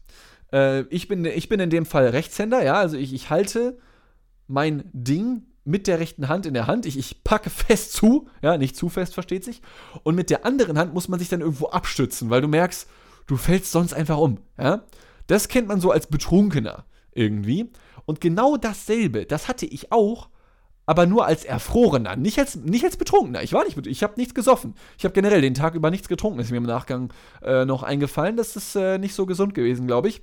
[0.53, 3.79] Äh, ich, bin, ich bin in dem Fall Rechtshänder, ja, also ich, ich halte
[4.47, 6.87] mein Ding mit der rechten Hand in der Hand.
[6.87, 9.63] Ich, ich packe fest zu, ja, nicht zu fest, versteht sich.
[10.03, 12.89] Und mit der anderen Hand muss man sich dann irgendwo abstützen, weil du merkst,
[13.27, 14.85] du fällst sonst einfach um, ja.
[15.27, 17.73] Das kennt man so als Betrunkener irgendwie.
[18.05, 20.29] Und genau dasselbe, das hatte ich auch,
[20.85, 23.43] aber nur als Erfrorener, nicht als, nicht als Betrunkener.
[23.43, 24.75] Ich war nicht betrunken, ich habe nichts gesoffen.
[24.99, 27.11] Ich habe generell den Tag über nichts getrunken, ist mir im Nachgang
[27.43, 28.37] äh, noch eingefallen.
[28.37, 30.21] Das ist äh, nicht so gesund gewesen, glaube ich.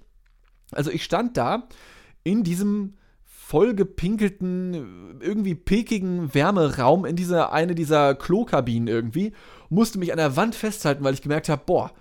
[0.72, 1.68] Also ich stand da
[2.24, 2.94] in diesem
[3.52, 9.34] vollgepinkelten, irgendwie pekigen Wärmeraum in dieser eine dieser Klokabinen irgendwie,
[9.68, 11.92] musste mich an der Wand festhalten, weil ich gemerkt habe, boah,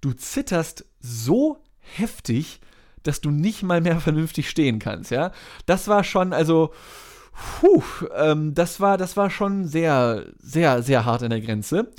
[0.00, 2.60] du zitterst so heftig,
[3.02, 5.32] dass du nicht mal mehr vernünftig stehen kannst, ja.
[5.66, 6.72] Das war schon, also,
[7.58, 7.82] puh,
[8.14, 11.90] ähm, das war, das war schon sehr, sehr, sehr hart an der Grenze.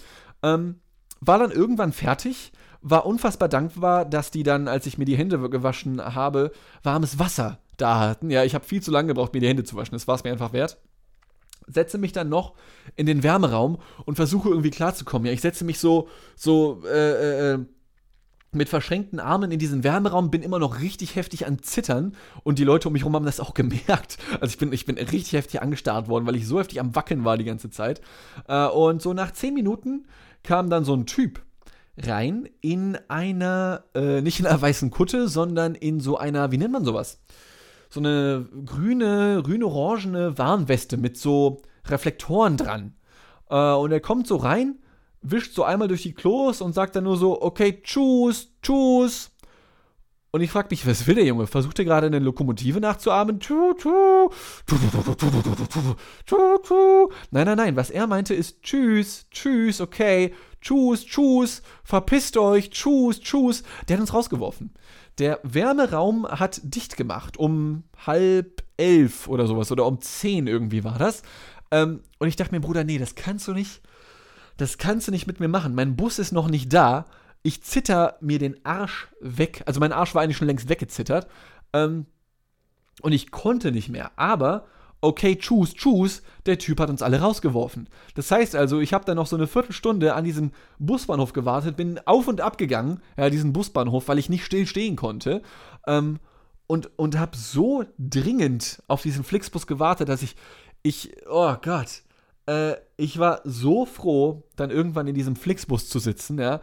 [0.41, 0.76] Ähm,
[1.19, 5.50] war dann irgendwann fertig, war unfassbar dankbar, dass die dann, als ich mir die Hände
[5.50, 6.52] gewaschen habe,
[6.84, 8.30] warmes Wasser da hatten.
[8.30, 9.94] Ja, ich habe viel zu lange gebraucht, mir die Hände zu waschen.
[9.94, 10.78] Das war es mir einfach wert.
[11.67, 12.54] Setze mich dann noch
[12.96, 15.28] in den Wärmeraum und versuche irgendwie klarzukommen.
[15.28, 17.60] Ja, ich setze mich so, so, äh, äh,
[18.54, 22.65] mit verschränkten Armen in diesen Wärmeraum, bin immer noch richtig heftig an Zittern und die
[22.65, 24.17] Leute um mich herum haben das auch gemerkt.
[24.41, 27.24] Also ich bin, ich bin richtig heftig angestarrt worden, weil ich so heftig am Wackeln
[27.24, 28.02] war die ganze Zeit.
[28.48, 30.06] Äh, und so nach zehn Minuten
[30.44, 31.41] kam dann so ein Typ
[32.08, 36.74] rein in einer, äh, nicht in einer weißen Kutte, sondern in so einer, wie nennt
[36.74, 37.20] man sowas?
[37.90, 42.94] So eine grüne, grün-orangene Warnweste mit so Reflektoren dran.
[43.50, 44.80] Äh, und er kommt so rein,
[45.22, 49.31] wischt so einmal durch die Klos und sagt dann nur so, okay, tschüss, tschüss.
[50.34, 51.46] Und ich frage mich, was will der Junge?
[51.46, 53.39] Versucht er gerade eine Lokomotive nachzuahmen?
[57.32, 57.76] Nein, nein, nein.
[57.76, 63.63] Was er meinte ist Tschüss, Tschüss, okay, Tschüss, Tschüss, verpisst euch, Tschüss, Tschüss.
[63.89, 64.74] Der hat uns rausgeworfen.
[65.17, 67.36] Der Wärmeraum hat dicht gemacht.
[67.36, 69.70] Um halb elf oder sowas.
[69.70, 71.24] Oder um zehn irgendwie war das.
[71.72, 73.82] Ähm, und ich dachte mir, Bruder, nee, das kannst du nicht.
[74.56, 75.76] Das kannst du nicht mit mir machen.
[75.76, 77.06] Mein Bus ist noch nicht da
[77.43, 79.63] ich zitter mir den Arsch weg.
[79.65, 81.27] Also mein Arsch war eigentlich schon längst weggezittert.
[81.73, 82.06] Ähm,
[83.01, 84.12] und ich konnte nicht mehr.
[84.15, 84.65] Aber,
[85.01, 87.89] okay, choose, choose, der Typ hat uns alle rausgeworfen.
[88.15, 91.99] Das heißt also, ich habe dann noch so eine Viertelstunde an diesem Busbahnhof gewartet, bin
[92.06, 95.41] auf und ab gegangen, ja, diesen Busbahnhof, weil ich nicht still stehen konnte.
[95.88, 96.19] Ähm,
[96.67, 100.36] und, und habe so dringend auf diesen Flixbus gewartet, dass ich,
[100.84, 102.04] ich, oh Gott,
[102.45, 106.62] äh, ich war so froh, dann irgendwann in diesem Flixbus zu sitzen, ja,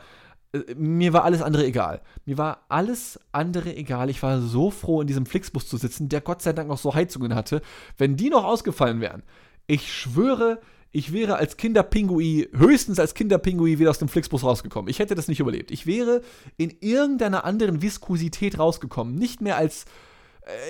[0.76, 2.00] mir war alles andere egal.
[2.24, 4.08] Mir war alles andere egal.
[4.10, 6.94] Ich war so froh, in diesem Flixbus zu sitzen, der Gott sei Dank noch so
[6.94, 7.60] Heizungen hatte.
[7.96, 9.22] Wenn die noch ausgefallen wären,
[9.66, 14.88] ich schwöre, ich wäre als Kinderpingui, höchstens als Kinderpingui wieder aus dem Flixbus rausgekommen.
[14.88, 15.70] Ich hätte das nicht überlebt.
[15.70, 16.22] Ich wäre
[16.56, 19.14] in irgendeiner anderen Viskosität rausgekommen.
[19.14, 19.84] Nicht mehr als.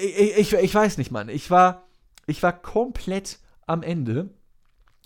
[0.03, 1.29] Äh, ich, ich, ich weiß nicht, Mann.
[1.29, 1.87] Ich war,
[2.27, 4.31] ich war komplett am Ende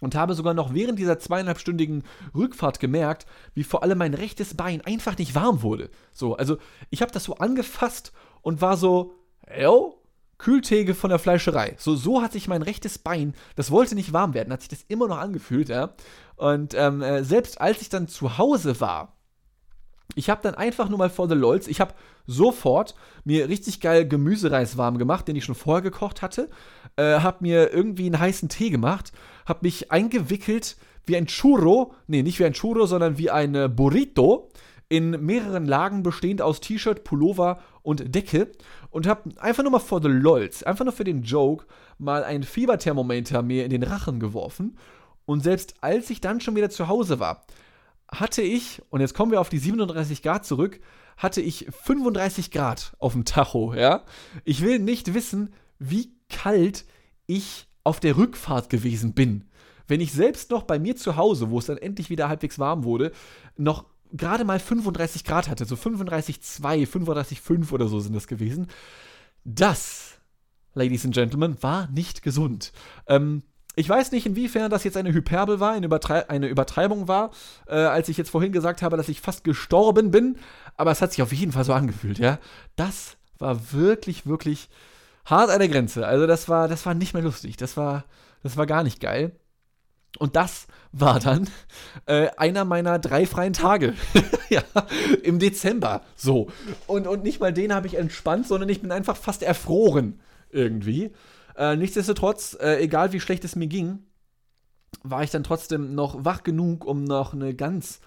[0.03, 2.03] und habe sogar noch während dieser zweieinhalbstündigen
[2.35, 5.91] Rückfahrt gemerkt, wie vor allem mein rechtes Bein einfach nicht warm wurde.
[6.13, 6.59] So, also
[6.91, 8.13] ich habe das so angefasst
[8.43, 9.15] und war so,
[9.59, 10.03] yo,
[10.39, 11.77] Kühltheke von der Fleischerei.
[11.79, 14.83] So, so hat sich mein rechtes Bein, das wollte nicht warm werden, hat sich das
[14.89, 15.95] immer noch angefühlt, ja.
[16.35, 19.17] Und ähm, äh, selbst als ich dann zu Hause war,
[20.17, 21.95] ich habe dann einfach nur mal vor the LOLs, ich habe
[22.27, 26.51] sofort mir richtig geil Gemüsereis warm gemacht, den ich schon vorher gekocht hatte,
[26.97, 29.13] äh, habe mir irgendwie einen heißen Tee gemacht,
[29.47, 33.69] habe mich eingewickelt wie ein Churro, nee, nicht wie ein Churro, sondern wie ein äh,
[33.69, 34.51] Burrito
[34.89, 38.53] in mehreren Lagen bestehend aus T-Shirt, Pullover und Decke
[38.91, 41.67] und habe einfach nur mal for the LOLs, einfach nur für den Joke,
[41.99, 44.77] mal ein Fieberthermometer mir in den Rachen geworfen
[45.25, 47.47] und selbst als ich dann schon wieder zu Hause war,
[48.09, 50.81] hatte ich, und jetzt kommen wir auf die 37 Grad zurück,
[51.17, 54.03] hatte ich 35 Grad auf dem Tacho, ja.
[54.45, 56.85] Ich will nicht wissen, wie kalt
[57.27, 59.45] ich auf der Rückfahrt gewesen bin.
[59.87, 62.85] Wenn ich selbst noch bei mir zu Hause, wo es dann endlich wieder halbwegs warm
[62.85, 63.13] wurde,
[63.57, 68.69] noch gerade mal 35 Grad hatte, so 35,2, 35,5 oder so sind das gewesen.
[69.45, 70.19] Das,
[70.75, 72.73] Ladies and Gentlemen, war nicht gesund.
[73.07, 73.43] Ähm,
[73.75, 77.31] ich weiß nicht, inwiefern das jetzt eine Hyperbel war, eine, Übertrei eine Übertreibung war,
[77.67, 80.37] äh, als ich jetzt vorhin gesagt habe, dass ich fast gestorben bin,
[80.77, 82.39] aber es hat sich auf jeden Fall so angefühlt, ja.
[82.77, 84.69] Das war wirklich, wirklich
[85.25, 86.07] hart an der Grenze.
[86.07, 87.57] Also das war, das war nicht mehr lustig.
[87.57, 88.05] Das war,
[88.43, 89.33] das war gar nicht geil.
[90.19, 91.49] Und das war dann
[92.07, 93.95] äh, einer meiner drei freien Tage.
[94.51, 94.63] ja,
[95.23, 96.03] im Dezember.
[96.17, 96.49] So.
[96.87, 100.21] Und, und nicht mal den habe ich entspannt, sondern ich bin einfach fast erfroren.
[100.51, 101.13] Irgendwie.
[101.57, 104.01] Äh, nichtsdestotrotz, äh, egal wie schlecht es mir ging,
[105.03, 108.01] war ich dann trotzdem noch wach genug, um noch eine ganz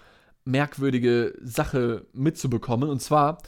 [0.45, 2.89] merkwürdige Sache mitzubekommen.
[2.89, 3.39] Und zwar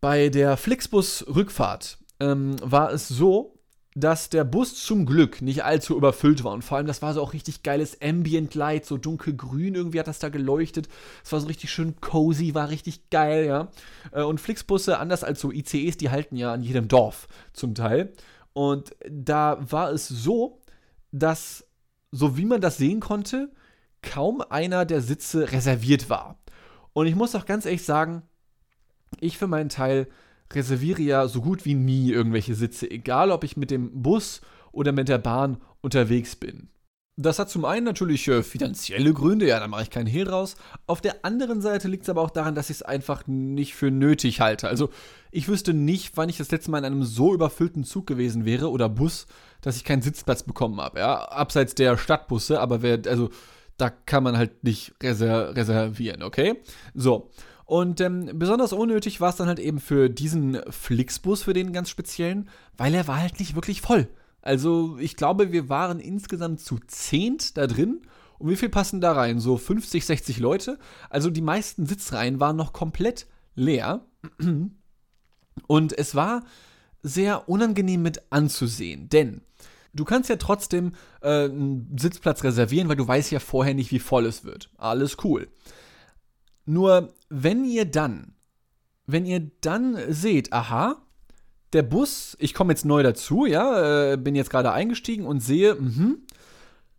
[0.00, 3.60] bei der Flixbus-Rückfahrt ähm, war es so,
[3.96, 6.52] dass der Bus zum Glück nicht allzu überfüllt war.
[6.52, 10.06] Und vor allem, das war so auch richtig geiles Ambient Light, so dunkelgrün irgendwie hat
[10.06, 10.88] das da geleuchtet.
[11.24, 13.68] Es war so richtig schön cozy, war richtig geil, ja.
[14.12, 18.12] Äh, und Flixbusse, anders als so ICEs, die halten ja an jedem Dorf zum Teil.
[18.52, 20.60] Und da war es so,
[21.10, 21.66] dass,
[22.12, 23.50] so wie man das sehen konnte,
[24.02, 26.38] kaum einer der Sitze reserviert war.
[26.92, 28.22] Und ich muss auch ganz ehrlich sagen,
[29.18, 30.08] ich für meinen Teil
[30.52, 34.40] reserviere ja so gut wie nie irgendwelche Sitze, egal ob ich mit dem Bus
[34.72, 36.68] oder mit der Bahn unterwegs bin.
[37.16, 40.56] Das hat zum einen natürlich äh, finanzielle Gründe, ja, da mache ich keinen Hehl raus.
[40.86, 43.90] Auf der anderen Seite liegt es aber auch daran, dass ich es einfach nicht für
[43.90, 44.68] nötig halte.
[44.68, 44.88] Also
[45.30, 48.70] ich wüsste nicht, wann ich das letzte Mal in einem so überfüllten Zug gewesen wäre
[48.70, 49.26] oder Bus,
[49.60, 51.00] dass ich keinen Sitzplatz bekommen habe.
[51.00, 53.28] Ja, abseits der Stadtbusse, aber wer, also
[53.76, 56.62] da kann man halt nicht reser reservieren, okay?
[56.94, 57.30] So.
[57.70, 61.88] Und ähm, besonders unnötig war es dann halt eben für diesen Flixbus, für den ganz
[61.88, 64.08] speziellen, weil er war halt nicht wirklich voll.
[64.42, 68.02] Also ich glaube, wir waren insgesamt zu zehnt da drin.
[68.40, 69.38] Und wie viel passen da rein?
[69.38, 70.80] So 50, 60 Leute.
[71.10, 74.04] Also die meisten Sitzreihen waren noch komplett leer.
[75.68, 76.42] Und es war
[77.04, 79.42] sehr unangenehm mit anzusehen, denn
[79.94, 84.00] du kannst ja trotzdem äh, einen Sitzplatz reservieren, weil du weißt ja vorher nicht, wie
[84.00, 84.70] voll es wird.
[84.76, 85.46] Alles cool.
[86.64, 88.34] Nur wenn ihr dann,
[89.06, 91.02] wenn ihr dann seht, aha,
[91.72, 95.74] der Bus, ich komme jetzt neu dazu, ja, äh, bin jetzt gerade eingestiegen und sehe,
[95.74, 96.16] mh,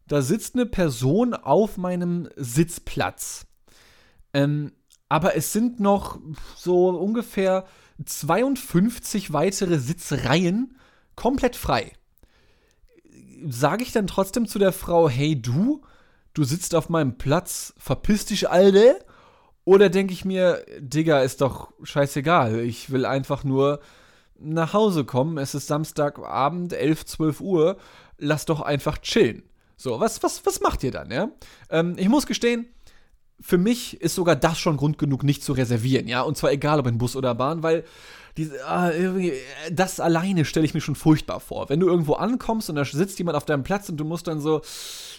[0.07, 3.45] da sitzt eine Person auf meinem Sitzplatz.
[4.33, 4.71] Ähm,
[5.09, 6.19] aber es sind noch
[6.55, 7.65] so ungefähr
[8.03, 10.77] 52 weitere Sitzreihen
[11.15, 11.91] komplett frei.
[13.47, 15.81] Sage ich dann trotzdem zu der Frau, hey du,
[16.33, 18.95] du sitzt auf meinem Platz, verpiss dich, Alter?
[19.63, 22.59] Oder denke ich mir, Digga, ist doch scheißegal.
[22.61, 23.79] Ich will einfach nur
[24.39, 25.37] nach Hause kommen.
[25.37, 27.77] Es ist Samstagabend, 11, 12 Uhr.
[28.17, 29.43] Lass doch einfach chillen.
[29.77, 31.29] So, was, was, was macht ihr dann, ja?
[31.69, 32.67] Ähm, ich muss gestehen,
[33.39, 36.21] für mich ist sogar das schon Grund genug, nicht zu reservieren, ja?
[36.21, 37.83] Und zwar egal, ob in Bus oder Bahn, weil
[38.37, 38.91] diese, ah,
[39.71, 41.69] das alleine stelle ich mir schon furchtbar vor.
[41.69, 44.39] Wenn du irgendwo ankommst und da sitzt jemand auf deinem Platz und du musst dann
[44.39, 44.61] so,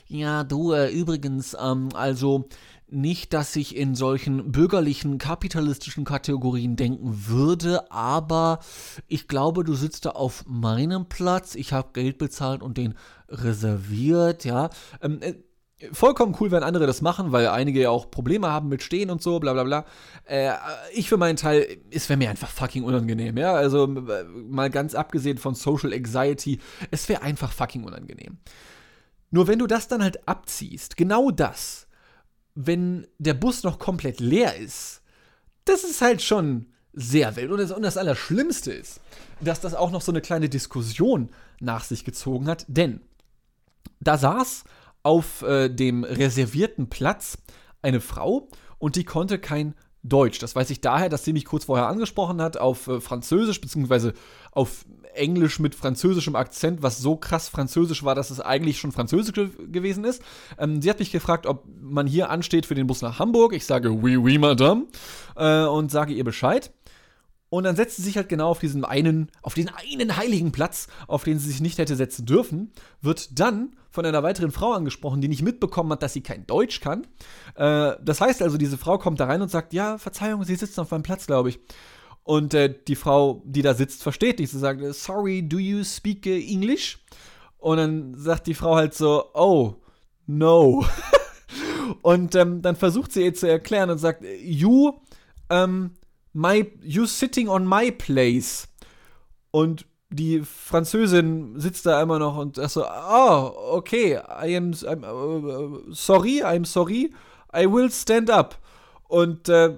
[0.08, 2.48] ja, du, äh, übrigens, ähm, also,
[2.92, 8.60] nicht, dass ich in solchen bürgerlichen, kapitalistischen Kategorien denken würde, aber
[9.08, 12.94] ich glaube, du sitzt da auf meinem Platz, ich habe Geld bezahlt und den
[13.28, 14.70] reserviert, ja.
[15.00, 15.34] Ähm, äh,
[15.90, 19.22] vollkommen cool, wenn andere das machen, weil einige ja auch Probleme haben mit Stehen und
[19.22, 19.84] so, bla bla bla.
[20.24, 20.52] Äh,
[20.94, 23.54] ich für meinen Teil, es wäre mir einfach fucking unangenehm, ja.
[23.54, 28.38] Also äh, mal ganz abgesehen von Social Anxiety, es wäre einfach fucking unangenehm.
[29.30, 31.88] Nur wenn du das dann halt abziehst, genau das,
[32.54, 35.02] wenn der Bus noch komplett leer ist,
[35.64, 37.50] das ist halt schon sehr wild.
[37.50, 39.00] Und das, und das Allerschlimmste ist,
[39.40, 43.00] dass das auch noch so eine kleine Diskussion nach sich gezogen hat, denn
[44.00, 44.64] da saß
[45.02, 47.38] auf äh, dem reservierten Platz
[47.80, 50.38] eine Frau und die konnte kein Deutsch.
[50.38, 54.14] Das weiß ich daher, dass sie mich kurz vorher angesprochen hat auf äh, Französisch, beziehungsweise
[54.50, 59.34] auf Englisch mit französischem Akzent, was so krass französisch war, dass es eigentlich schon französisch
[59.34, 60.22] ge gewesen ist.
[60.58, 63.52] Ähm, sie hat mich gefragt, ob man hier ansteht für den Bus nach Hamburg.
[63.52, 64.86] Ich sage, oui, oui, madame.
[65.36, 66.72] Äh, und sage ihr Bescheid.
[67.52, 70.88] Und dann setzt sie sich halt genau auf diesen einen, auf den einen heiligen Platz,
[71.06, 72.72] auf den sie sich nicht hätte setzen dürfen,
[73.02, 76.80] wird dann von einer weiteren Frau angesprochen, die nicht mitbekommen hat, dass sie kein Deutsch
[76.80, 77.06] kann.
[77.56, 80.80] Äh, das heißt also, diese Frau kommt da rein und sagt, ja, Verzeihung, Sie sitzen
[80.80, 81.60] auf meinem Platz, glaube ich.
[82.24, 84.50] Und äh, die Frau, die da sitzt, versteht nicht.
[84.50, 86.98] Sie sagt, sorry, do you speak uh, English?
[87.58, 89.74] Und dann sagt die Frau halt so, oh,
[90.26, 90.84] no.
[92.02, 94.92] und ähm, dann versucht sie ihr zu erklären und sagt, you,
[95.50, 95.92] ähm,
[96.32, 98.68] my, you sitting on my place.
[99.50, 105.04] Und die Französin sitzt da immer noch und sagt so, oh, okay, I am I'm,
[105.04, 107.12] uh, sorry, I'm sorry,
[107.54, 108.56] I will stand up.
[109.12, 109.68] Und äh,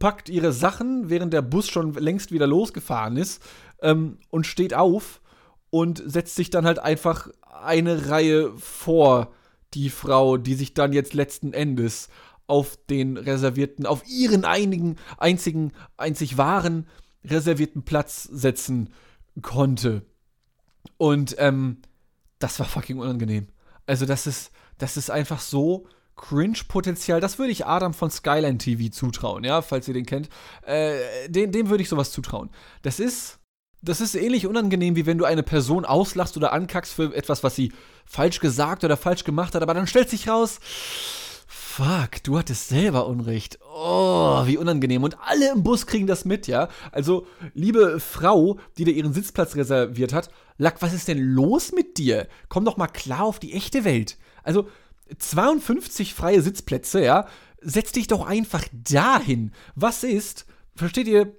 [0.00, 3.40] packt ihre Sachen, während der Bus schon längst wieder losgefahren ist,
[3.82, 5.20] ähm, und steht auf
[5.70, 7.28] und setzt sich dann halt einfach
[7.62, 9.32] eine Reihe vor
[9.74, 12.08] die Frau, die sich dann jetzt letzten Endes
[12.48, 16.88] auf den reservierten, auf ihren einigen, einzigen, einzig wahren
[17.24, 18.90] reservierten Platz setzen
[19.40, 20.02] konnte.
[20.96, 21.76] Und ähm,
[22.40, 23.46] das war fucking unangenehm.
[23.86, 25.86] Also das ist, das ist einfach so
[26.20, 27.20] Cringe-Potenzial.
[27.20, 30.28] Das würde ich Adam von Skyline TV zutrauen, ja, falls ihr den kennt.
[30.62, 32.50] Äh, dem, dem würde ich sowas zutrauen.
[32.82, 33.38] Das ist,
[33.80, 37.56] das ist ähnlich unangenehm, wie wenn du eine Person auslachst oder ankackst für etwas, was
[37.56, 37.72] sie
[38.04, 40.60] falsch gesagt oder falsch gemacht hat, aber dann stellt sich raus,
[41.46, 43.58] fuck, du hattest selber Unrecht.
[43.74, 45.02] Oh, wie unangenehm.
[45.02, 46.68] Und alle im Bus kriegen das mit, ja?
[46.92, 50.28] Also, liebe Frau, die dir ihren Sitzplatz reserviert hat,
[50.60, 52.28] Lack, was ist denn los mit dir?
[52.50, 54.18] Komm doch mal klar auf die echte Welt.
[54.42, 54.68] Also,
[55.18, 57.26] 52 freie Sitzplätze, ja?
[57.60, 59.52] Setz dich doch einfach dahin.
[59.74, 61.34] Was ist, versteht ihr,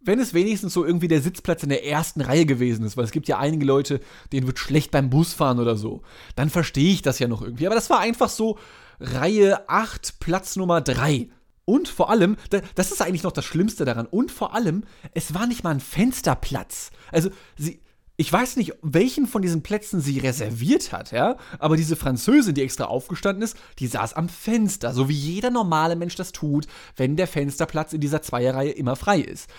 [0.00, 3.12] wenn es wenigstens so irgendwie der Sitzplatz in der ersten Reihe gewesen ist, weil es
[3.12, 4.00] gibt ja einige Leute,
[4.32, 6.02] denen wird schlecht beim Busfahren oder so,
[6.36, 7.66] dann verstehe ich das ja noch irgendwie.
[7.66, 8.58] Aber das war einfach so,
[9.00, 11.28] Reihe 8, Platz Nummer 3.
[11.64, 12.36] Und vor allem,
[12.74, 15.80] das ist eigentlich noch das Schlimmste daran, und vor allem, es war nicht mal ein
[15.80, 16.90] Fensterplatz.
[17.10, 17.80] Also, sie,
[18.16, 22.62] ich weiß nicht, welchen von diesen Plätzen sie reserviert hat, ja, aber diese Französin, die
[22.62, 27.16] extra aufgestanden ist, die saß am Fenster, so wie jeder normale Mensch das tut, wenn
[27.16, 29.50] der Fensterplatz in dieser Zweierreihe immer frei ist.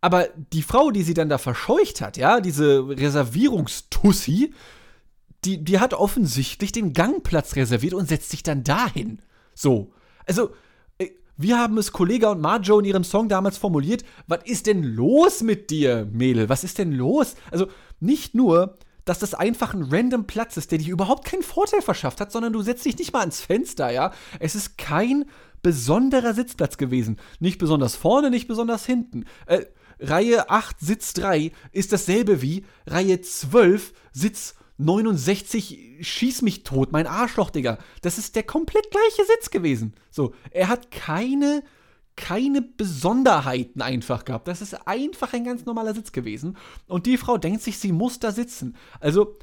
[0.00, 4.54] Aber die Frau, die sie dann da verscheucht hat, ja, diese Reservierungstussi,
[5.44, 9.22] die, die hat offensichtlich den Gangplatz reserviert und setzt sich dann dahin.
[9.54, 9.92] So.
[10.26, 10.50] Also,
[10.98, 14.04] äh, wir haben es Kollega und Marjo in ihrem Song damals formuliert.
[14.26, 16.48] Was ist denn los mit dir, Mädel?
[16.48, 17.36] Was ist denn los?
[17.50, 17.68] Also,
[18.00, 22.20] nicht nur, dass das einfach ein random Platz ist, der dir überhaupt keinen Vorteil verschafft
[22.20, 24.12] hat, sondern du setzt dich nicht mal ans Fenster, ja?
[24.38, 25.24] Es ist kein
[25.62, 27.18] besonderer Sitzplatz gewesen.
[27.38, 29.24] Nicht besonders vorne, nicht besonders hinten.
[29.46, 29.64] Äh,
[29.98, 37.06] Reihe 8, Sitz 3 ist dasselbe wie Reihe 12, Sitz 69, schieß mich tot, mein
[37.06, 37.78] Arschloch, Digga.
[38.00, 39.94] Das ist der komplett gleiche Sitz gewesen.
[40.10, 41.62] So, er hat keine,
[42.20, 44.46] keine Besonderheiten einfach gehabt.
[44.46, 46.56] Das ist einfach ein ganz normaler Sitz gewesen.
[46.86, 48.76] Und die Frau denkt sich, sie muss da sitzen.
[49.00, 49.38] Also,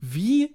[0.00, 0.54] wie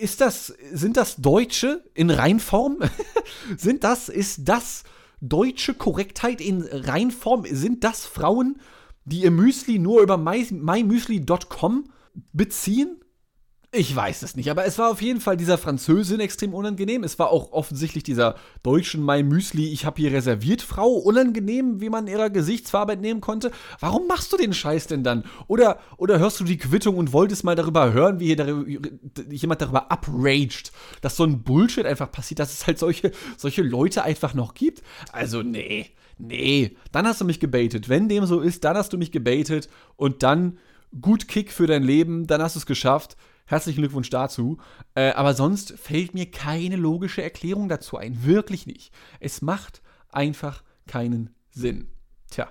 [0.00, 2.78] ist das, sind das Deutsche in Reinform?
[3.56, 4.82] sind das, ist das
[5.20, 7.46] deutsche Korrektheit in Reinform?
[7.48, 8.60] Sind das Frauen,
[9.04, 11.84] die ihr Müsli nur über mymüsli.com
[12.32, 13.01] beziehen?
[13.74, 17.04] Ich weiß es nicht, aber es war auf jeden Fall dieser Französin extrem unangenehm.
[17.04, 21.88] Es war auch offensichtlich dieser deutschen My Müsli, ich habe hier reserviert Frau unangenehm, wie
[21.88, 23.50] man ihrer Gesichtsfarbe entnehmen konnte.
[23.80, 25.24] Warum machst du den Scheiß denn dann?
[25.46, 28.90] Oder, oder hörst du die Quittung und wolltest mal darüber hören, wie hier darüber,
[29.30, 34.02] jemand darüber upraged, dass so ein Bullshit einfach passiert, dass es halt solche, solche Leute
[34.02, 34.82] einfach noch gibt?
[35.12, 35.86] Also, nee,
[36.18, 36.76] nee.
[36.92, 37.88] Dann hast du mich gebaitet.
[37.88, 40.58] Wenn dem so ist, dann hast du mich gebaitet und dann
[41.00, 44.58] gut Kick für dein Leben, dann hast du es geschafft Herzlichen Glückwunsch dazu.
[44.94, 48.24] Äh, aber sonst fällt mir keine logische Erklärung dazu ein.
[48.24, 48.92] Wirklich nicht.
[49.20, 51.88] Es macht einfach keinen Sinn.
[52.30, 52.48] Tja.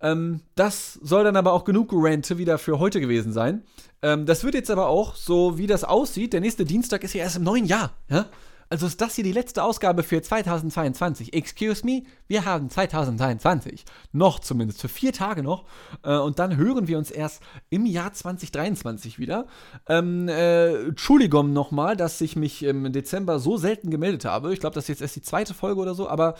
[0.00, 3.64] Ähm, das soll dann aber auch genug Rente wieder für heute gewesen sein.
[4.02, 7.22] Ähm, das wird jetzt aber auch, so wie das aussieht, der nächste Dienstag ist ja
[7.22, 7.94] erst im neuen Jahr.
[8.08, 8.26] Ja?
[8.70, 11.32] Also ist das hier die letzte Ausgabe für 2022.
[11.32, 13.84] Excuse me, wir haben 2023.
[14.12, 15.64] Noch zumindest, für vier Tage noch.
[16.02, 19.46] Äh, und dann hören wir uns erst im Jahr 2023 wieder.
[19.88, 24.52] Ähm, äh, Entschuldigung nochmal, dass ich mich im Dezember so selten gemeldet habe.
[24.52, 26.08] Ich glaube, das ist jetzt erst die zweite Folge oder so.
[26.08, 26.34] Aber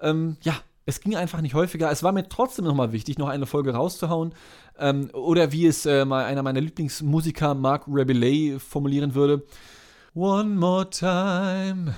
[0.00, 0.54] ähm, ja,
[0.86, 1.90] es ging einfach nicht häufiger.
[1.90, 4.34] Es war mir trotzdem nochmal wichtig, noch eine Folge rauszuhauen.
[4.78, 9.42] Ähm, oder wie es äh, mal einer meiner Lieblingsmusiker, Mark Rabelais, formulieren würde.
[10.16, 11.96] One more time.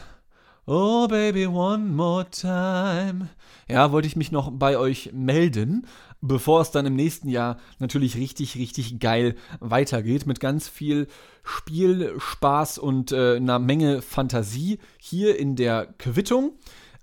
[0.67, 3.29] Oh baby, one more time.
[3.69, 5.87] Ja, wollte ich mich noch bei euch melden,
[6.23, 10.25] bevor es dann im nächsten Jahr natürlich richtig, richtig geil weitergeht.
[10.25, 11.09] Mit ganz viel
[11.45, 16.55] Spiel, Spaß und äh, einer Menge Fantasie hier in der Quittung.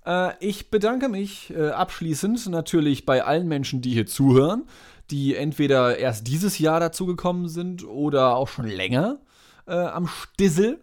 [0.04, 4.64] Äh, ich bedanke mich äh, abschließend natürlich bei allen Menschen, die hier zuhören,
[5.12, 9.20] die entweder erst dieses Jahr dazugekommen sind oder auch schon länger
[9.68, 10.80] äh, am Stissel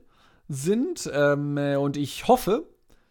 [0.52, 1.10] sind.
[1.14, 2.68] Ähm, äh, und ich hoffe,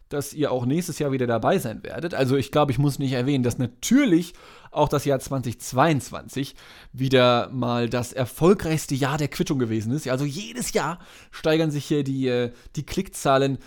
[0.09, 2.13] dass ihr auch nächstes Jahr wieder dabei sein werdet.
[2.13, 4.33] Also ich glaube, ich muss nicht erwähnen, dass natürlich
[4.69, 6.55] auch das Jahr 2022
[6.93, 10.07] wieder mal das erfolgreichste Jahr der Quittung gewesen ist.
[10.07, 10.99] Also jedes Jahr
[11.31, 13.57] steigern sich hier die, äh, die Klickzahlen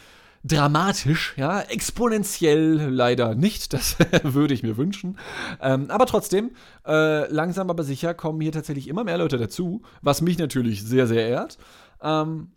[0.45, 5.19] dramatisch, ja, exponentiell leider nicht, das würde ich mir wünschen.
[5.61, 6.51] Ähm, aber trotzdem,
[6.87, 11.07] äh, langsam aber sicher kommen hier tatsächlich immer mehr Leute dazu, was mich natürlich sehr,
[11.07, 11.59] sehr ehrt.
[12.03, 12.53] Ähm,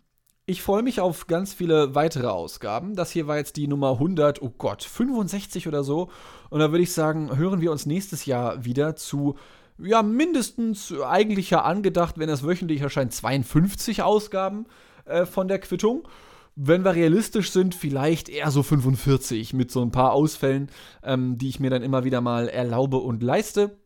[0.48, 2.96] ich freue mich auf ganz viele weitere Ausgaben.
[2.96, 6.08] Das hier war jetzt die Nummer 100, oh Gott, 65 oder so.
[6.48, 9.36] Und da würde ich sagen, hören wir uns nächstes Jahr wieder zu,
[9.76, 14.64] ja, mindestens eigentlich ja angedacht, wenn das wöchentlich erscheint, 52 Ausgaben
[15.04, 16.08] äh, von der Quittung.
[16.56, 20.70] Wenn wir realistisch sind, vielleicht eher so 45 mit so ein paar Ausfällen,
[21.02, 23.76] ähm, die ich mir dann immer wieder mal erlaube und leiste.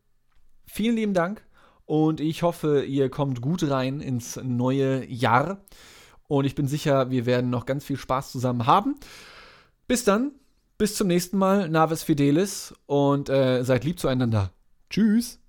[0.66, 1.44] Vielen lieben Dank
[1.86, 5.58] und ich hoffe, ihr kommt gut rein ins neue Jahr.
[6.28, 8.96] Und ich bin sicher, wir werden noch ganz viel Spaß zusammen haben.
[9.86, 10.32] Bis dann,
[10.78, 14.52] bis zum nächsten Mal, Navis Fidelis und äh, seid lieb zueinander.
[14.88, 15.41] Tschüss.